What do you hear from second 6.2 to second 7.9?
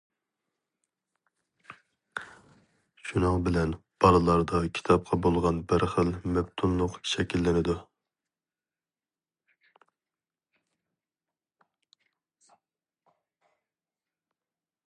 مەپتۇنلۇق شەكىللىنىدۇ.